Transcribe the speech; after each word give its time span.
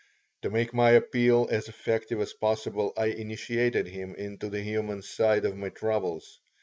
To 0.41 0.49
make 0.49 0.73
my 0.73 0.89
appeal 0.93 1.47
as 1.51 1.69
effective 1.69 2.19
as 2.21 2.33
possible 2.33 2.91
I 2.97 3.05
initiated 3.11 3.85
him 3.85 4.15
into 4.15 4.49
the 4.49 4.61
human 4.63 5.03
side 5.03 5.45
of 5.45 5.55
my 5.55 5.69
troubles. 5.69 6.39